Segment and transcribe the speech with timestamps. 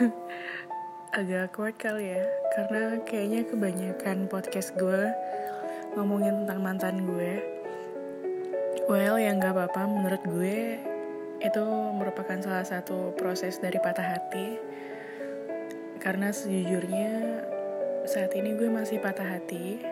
[1.20, 2.22] agak kuat kali ya
[2.56, 5.12] karena kayaknya kebanyakan podcast gue
[5.98, 7.32] ngomongin tentang mantan gue.
[8.88, 10.80] Well yang gak apa-apa menurut gue
[11.40, 11.64] itu
[11.96, 14.56] merupakan salah satu proses dari patah hati.
[16.00, 17.44] Karena sejujurnya
[18.08, 19.84] saat ini gue masih patah hati.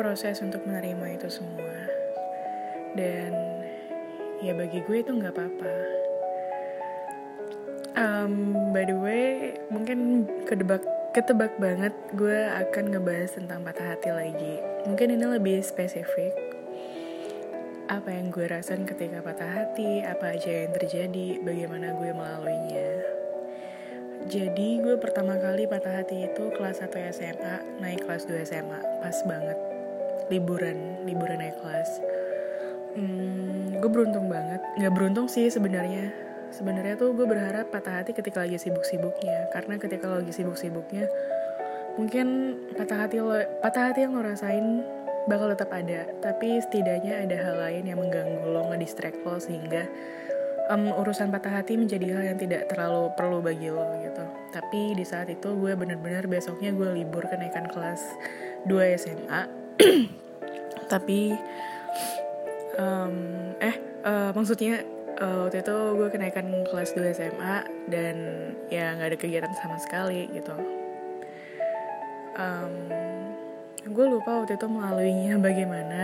[0.00, 1.76] Proses untuk menerima itu semua.
[2.96, 3.32] Dan
[4.40, 6.05] ya bagi gue itu nggak apa-apa
[7.96, 10.84] um, by the way mungkin kedebak
[11.16, 14.60] ketebak banget gue akan ngebahas tentang patah hati lagi.
[14.84, 16.36] Mungkin ini lebih spesifik.
[17.88, 22.90] Apa yang gue rasain ketika patah hati apa aja yang terjadi bagaimana gue melaluinya.
[24.26, 29.16] Jadi gue pertama kali patah hati itu kelas 1 SMA naik kelas 2 SMA pas
[29.24, 29.56] banget.
[30.28, 31.90] Liburan liburan naik kelas.
[32.92, 34.60] Hmm, gue beruntung banget.
[34.76, 39.50] Nggak beruntung sih sebenarnya sebenarnya tuh gue berharap patah hati ketika lagi sibuk-sibuknya.
[39.50, 41.10] Karena ketika lagi sibuk-sibuknya
[41.96, 44.84] mungkin patah hati lo patah hati yang lo rasain
[45.26, 46.06] bakal tetap ada.
[46.22, 49.88] Tapi setidaknya ada hal lain yang mengganggu lo ngedistract lo sehingga
[50.70, 54.24] um, urusan patah hati menjadi hal yang tidak terlalu perlu bagi lo gitu.
[54.54, 58.02] Tapi di saat itu gue bener-bener besoknya gue libur kenaikan kelas
[58.66, 59.42] 2 SMA
[60.92, 61.34] tapi
[62.78, 63.14] um,
[63.58, 63.76] eh
[64.06, 64.82] uh, maksudnya
[65.20, 67.56] uh, waktu itu gue kenaikan kelas 2 SMA
[67.88, 68.16] dan
[68.68, 70.56] ya nggak ada kegiatan sama sekali gitu.
[72.36, 72.72] Um,
[73.86, 76.02] gue lupa waktu itu melaluinya bagaimana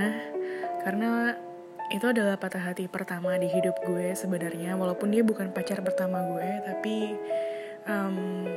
[0.82, 1.36] karena
[1.92, 6.48] itu adalah patah hati pertama di hidup gue sebenarnya walaupun dia bukan pacar pertama gue
[6.64, 6.96] tapi
[7.84, 8.48] um,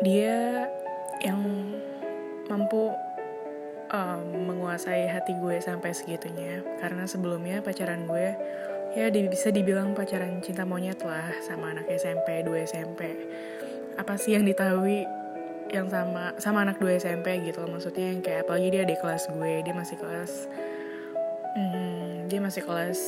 [0.00, 0.64] dia
[1.20, 1.44] yang
[2.48, 2.88] mampu
[3.92, 6.62] um, menguasai hati gue sampai segitunya.
[6.80, 8.34] Karena sebelumnya pacaran gue
[8.94, 13.00] ya bisa dibilang pacaran cinta monyet lah sama anak SMP 2 SMP
[13.94, 15.06] apa sih yang ditahui
[15.70, 19.30] yang sama sama anak 2 SMP gitu loh maksudnya yang kayak apalagi dia di kelas
[19.30, 20.32] gue dia masih kelas
[21.54, 23.00] hmm, dia masih kelas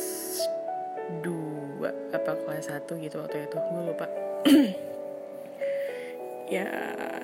[1.21, 4.06] 2 apa kelas 1 gitu waktu itu gue lupa.
[6.53, 6.69] Ya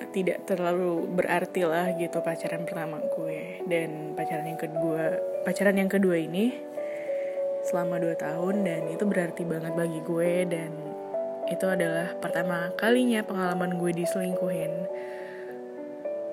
[0.09, 6.17] tidak terlalu berarti lah gitu pacaran pertama gue dan pacaran yang kedua pacaran yang kedua
[6.17, 6.49] ini
[7.69, 10.73] selama 2 tahun dan itu berarti banget bagi gue dan
[11.49, 14.73] itu adalah pertama kalinya pengalaman gue diselingkuhin.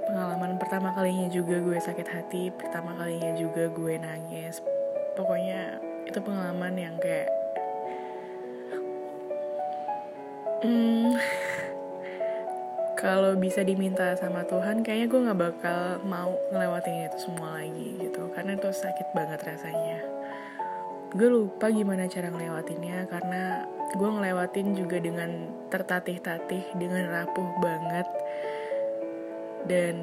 [0.09, 4.65] Pengalaman pertama kalinya juga gue sakit hati pertama kalinya juga gue nangis.
[5.13, 7.29] Pokoknya itu pengalaman yang kayak
[10.65, 11.17] hmm,
[12.97, 18.33] kalau bisa diminta sama Tuhan kayaknya gue nggak bakal mau ngelewatin itu semua lagi gitu.
[18.33, 20.16] Karena itu sakit banget rasanya
[21.17, 23.65] gue lupa gimana cara ngelewatinnya karena
[23.97, 28.09] gue ngelewatin juga dengan tertatih-tatih dengan rapuh banget.
[29.67, 29.97] Dan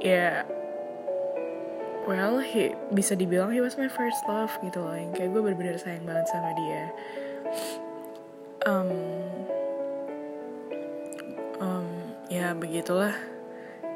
[0.00, 0.46] ya
[2.06, 4.94] well he, bisa dibilang he was my first love gitu loh.
[4.94, 6.84] Yang kayak gue bener-bener sayang banget sama dia.
[8.64, 8.90] Um,
[11.58, 11.88] um,
[12.30, 13.16] ya begitulah.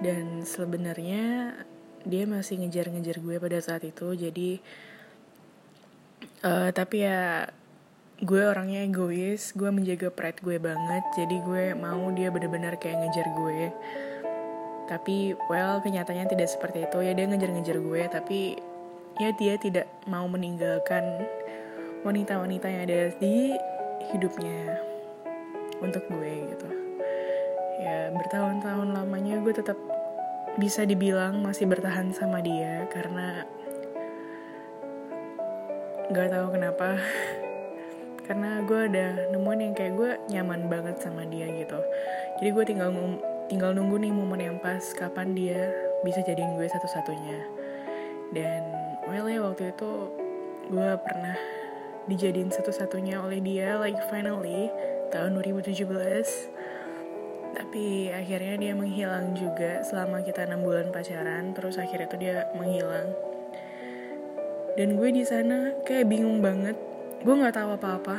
[0.03, 1.55] Dan sebenarnya
[2.06, 4.15] dia masih ngejar-ngejar gue pada saat itu.
[4.17, 4.62] Jadi
[6.44, 7.49] uh, tapi ya
[8.19, 13.26] gue orangnya egois gue menjaga pride gue banget jadi gue mau dia bener-bener kayak ngejar
[13.31, 13.60] gue.
[14.88, 16.99] Tapi well kenyataannya tidak seperti itu.
[17.04, 18.38] Ya dia ngejar-ngejar gue tapi
[19.19, 21.26] ya dia tidak mau meninggalkan
[22.03, 23.55] wanita-wanita yang ada di
[24.10, 24.82] hidupnya
[25.78, 26.69] untuk gue gitu.
[27.78, 29.78] Ya bertahun-tahun lamanya gue tetap
[30.59, 33.47] bisa dibilang masih bertahan sama dia karena
[36.09, 36.97] gak tahu kenapa.
[38.25, 41.81] Karena gue ada nemuin yang kayak gue nyaman banget sama dia gitu.
[42.41, 42.91] Jadi gue tinggal
[43.49, 45.73] tinggal nunggu nih momen yang pas kapan dia
[46.05, 47.39] bisa jadiin gue satu-satunya.
[48.37, 48.63] Dan
[49.09, 49.93] well ya waktu itu
[50.69, 51.37] gue pernah
[52.09, 54.69] dijadiin satu-satunya oleh dia like finally
[55.09, 55.88] tahun 2017
[57.56, 61.56] tapi akhirnya dia menghilang juga selama kita enam bulan pacaran.
[61.56, 63.09] Terus akhirnya tuh dia menghilang
[64.79, 66.79] dan gue di sana kayak bingung banget.
[67.27, 68.17] Gue nggak tahu apa-apa.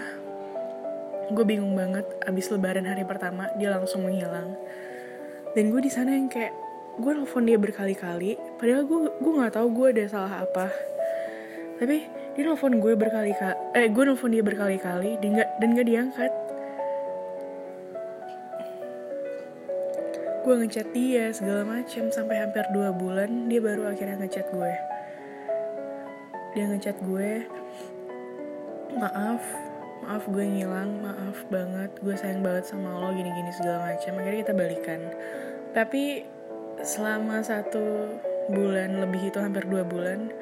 [1.31, 4.59] Gue bingung banget abis lebaran hari pertama dia langsung menghilang.
[5.55, 6.51] Dan gue di sana yang kayak
[6.99, 10.67] gue nelfon dia berkali-kali padahal gue gue nggak tahu gue ada salah apa.
[11.79, 11.97] Tapi
[12.35, 16.31] dia nelfon gue berkali-kali eh gue nelfon dia berkali-kali dan gak dan gak diangkat.
[20.43, 24.98] Gue ngechat dia segala macam sampai hampir dua bulan dia baru akhirnya ngechat gue
[26.59, 27.47] dia ngechat gue
[28.99, 29.39] maaf
[30.03, 34.19] maaf gue ngilang maaf banget gue sayang banget sama lo gini-gini segala macam.
[34.19, 34.99] Akhirnya kita balikan.
[35.71, 36.27] Tapi
[36.83, 38.11] selama satu
[38.51, 40.35] bulan lebih itu hampir dua bulan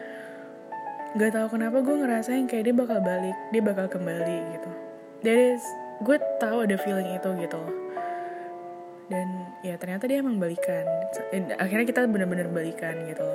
[1.21, 4.69] gak tahu kenapa gue ngerasain kayak dia bakal balik dia bakal kembali gitu.
[5.21, 5.53] Dari
[6.01, 7.61] gue tahu ada feeling itu gitu
[9.07, 10.83] dan ya ternyata dia emang balikan.
[11.61, 13.29] Akhirnya kita bener-bener balikan gitu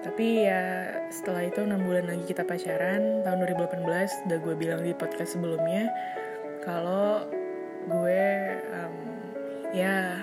[0.00, 4.96] tapi ya setelah itu 6 bulan lagi kita pacaran tahun 2018 udah gue bilang di
[4.96, 5.92] podcast sebelumnya
[6.64, 7.28] kalau
[7.88, 8.28] gue
[8.72, 8.96] um,
[9.76, 10.20] ya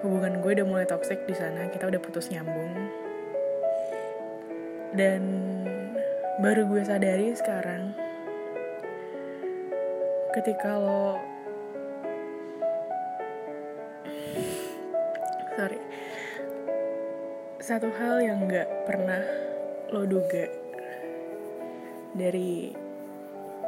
[0.00, 2.70] hubungan gue udah mulai toxic di sana kita udah putus nyambung.
[4.94, 5.22] Dan
[6.40, 7.92] baru gue sadari sekarang
[10.32, 11.18] ketika lo
[15.58, 15.78] sorry
[17.68, 19.20] satu hal yang nggak pernah
[19.92, 20.48] lo duga
[22.16, 22.72] dari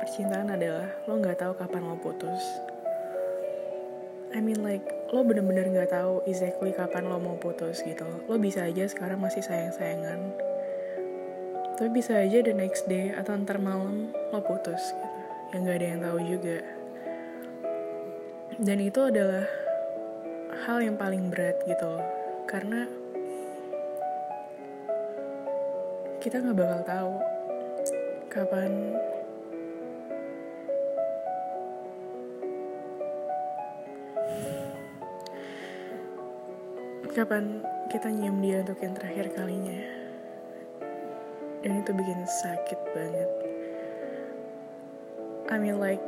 [0.00, 2.40] percintaan adalah lo nggak tahu kapan lo putus.
[4.32, 8.08] I mean like lo bener-bener nggak tahu exactly kapan lo mau putus gitu.
[8.24, 10.32] Lo bisa aja sekarang masih sayang-sayangan,
[11.76, 15.08] tapi bisa aja the next day atau ntar malam lo putus gitu.
[15.52, 16.58] Yang nggak ada yang tahu juga.
[18.64, 19.44] Dan itu adalah
[20.64, 22.06] hal yang paling berat gitu loh.
[22.48, 22.88] Karena
[26.20, 27.12] kita nggak bakal tahu
[28.28, 28.92] kapan
[37.16, 39.80] kapan kita nyium dia untuk yang terakhir kalinya.
[41.64, 43.30] Dan itu bikin sakit banget.
[45.48, 46.04] I mean like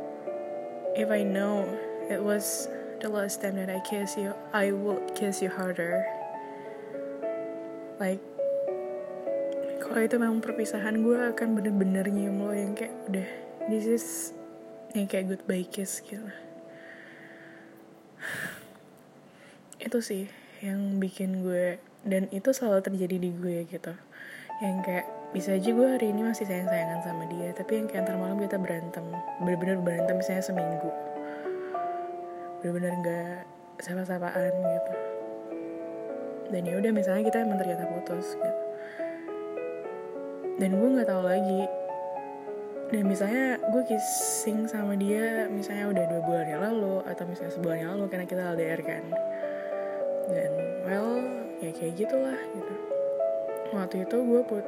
[0.93, 1.65] if I know
[2.05, 2.69] it was
[3.01, 6.05] the last time that I kiss you I will kiss you harder.
[7.97, 8.21] Like
[9.93, 11.05] kalau itu memang perpisahan.
[11.05, 13.29] Gue akan bener-bener nyium lo yang kayak udah
[13.69, 14.05] this is
[14.97, 16.25] yang kayak goodbye kiss gitu.
[19.77, 20.33] Itu sih
[20.65, 21.77] yang bikin gue
[22.09, 23.93] dan itu selalu terjadi di gue gitu.
[24.65, 28.09] Yang kayak bisa aja gue hari ini masih sayang sayangan sama dia tapi yang kayak
[28.09, 29.05] antar malam kita berantem
[29.45, 30.89] bener-bener berantem misalnya seminggu.
[32.65, 33.37] Bener-bener gak
[33.77, 34.93] sapa-sapaan gitu.
[36.49, 38.62] Dan ya udah misalnya kita emang ternyata putus gitu
[40.57, 41.63] dan gue nggak tahu lagi.
[42.93, 47.77] Dan misalnya gue kissing sama dia misalnya udah dua bulan yang lalu atau misalnya sebulan
[47.81, 49.03] yang lalu karena kita LDR kan.
[50.29, 50.51] Dan
[50.85, 51.17] well
[51.57, 52.73] ya kayak gitulah gitu.
[53.73, 54.65] Waktu itu gue put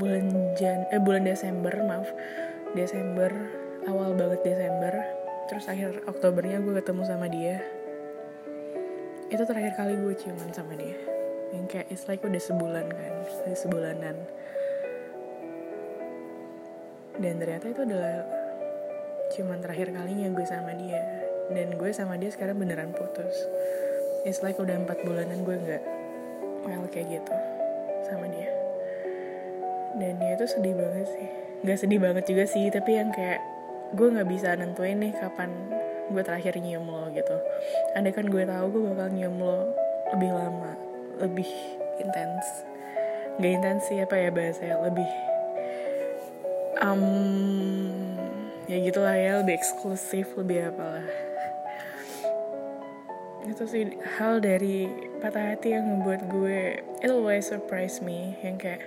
[0.00, 0.24] bulan
[0.56, 2.08] Jan eh bulan Desember maaf.
[2.72, 3.28] Desember
[3.84, 4.96] awal banget Desember.
[5.52, 7.60] Terus akhir Oktobernya gue ketemu sama dia.
[9.28, 10.96] Itu terakhir kali gue ciuman sama dia.
[11.52, 13.12] Yang kayak it's like udah sebulan kan
[13.52, 14.16] sebulanan
[17.16, 18.24] dan ternyata itu adalah
[19.32, 21.02] ciuman terakhir kalinya gue sama dia.
[21.46, 23.34] Dan gue sama dia sekarang beneran putus.
[24.26, 25.82] It's like udah empat bulanan gue nggak
[26.66, 27.34] well kayak gitu
[28.10, 28.50] sama dia.
[29.96, 31.28] Dan ya itu sedih banget sih.
[31.62, 33.40] Nggak sedih banget juga sih tapi yang kayak
[33.94, 35.50] gue nggak bisa nentuin nih kapan
[36.10, 37.38] gue terakhir nyium lo gitu.
[37.94, 39.72] Andai kan gue tahu gue bakal nyium lo
[40.10, 40.74] lebih lama
[41.22, 41.48] lebih
[42.02, 42.66] intens.
[43.38, 45.35] Nggak intens sih apa ya bahasanya lebih
[46.82, 47.02] um,
[48.66, 51.06] ya gitulah ya lebih eksklusif lebih apalah.
[53.46, 54.90] Itu sih hal dari
[55.22, 58.84] patah hati yang membuat gue it always surprise me yang kayak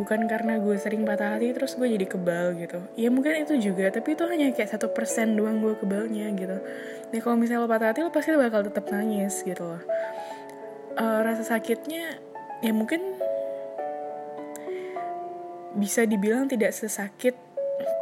[0.00, 2.80] bukan karena gue sering patah hati terus gue jadi kebal gitu.
[2.96, 6.56] Ya mungkin itu juga tapi itu hanya kayak satu persen doang gue kebalnya gitu.
[7.08, 9.82] Nah kalau misalnya lo patah hati lo pasti bakal tetap nangis gitu loh.
[10.98, 12.18] Uh, rasa sakitnya
[12.58, 13.17] ya mungkin
[15.78, 17.38] bisa dibilang tidak sesakit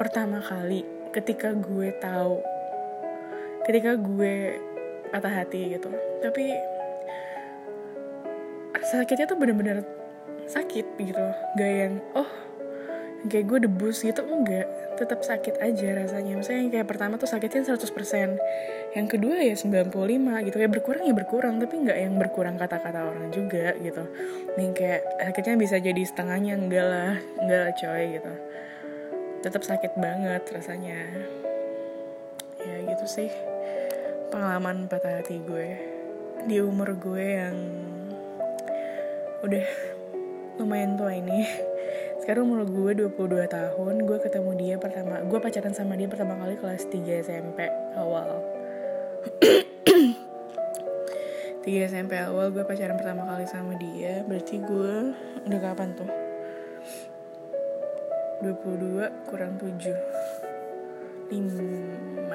[0.00, 2.40] pertama kali ketika gue tahu
[3.68, 4.56] ketika gue
[5.12, 5.90] patah hati gitu.
[6.24, 6.44] Tapi
[8.86, 9.82] sakitnya tuh bener-bener
[10.46, 11.24] sakit gitu
[11.58, 12.28] gak yang oh
[13.28, 14.66] kayak gue debus gitu enggak.
[14.96, 16.32] Tetap sakit aja rasanya.
[16.38, 19.92] Misalnya yang kayak pertama tuh sakitnya 100% yang kedua ya 95
[20.48, 20.56] gitu.
[20.56, 24.04] Ya berkurang ya berkurang tapi nggak yang berkurang kata-kata orang juga gitu.
[24.56, 28.32] Yang kayak akhirnya bisa jadi setengahnya enggak lah enggak lah coy gitu.
[29.44, 30.98] Tetap sakit banget rasanya.
[32.62, 33.30] Ya gitu sih.
[34.32, 35.68] Pengalaman patah hati gue.
[36.46, 37.56] Di umur gue yang
[39.44, 39.66] udah
[40.56, 41.44] lumayan tua ini
[42.26, 46.58] sekarang umur gue 22 tahun gue ketemu dia pertama gue pacaran sama dia pertama kali
[46.58, 48.42] kelas 3 SMP awal.
[51.62, 55.14] 3 SMP awal gue pacaran pertama kali sama dia berarti gue
[55.46, 56.10] udah kapan tuh?
[58.42, 62.26] 22 kurang 7 15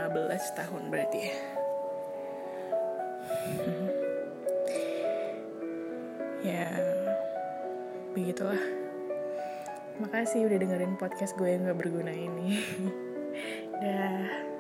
[0.56, 1.36] tahun berarti ya.
[6.48, 6.72] Ya
[8.16, 8.81] begitulah
[10.02, 12.58] makasih udah dengerin podcast gue yang gak berguna ini.
[13.82, 14.51] Dah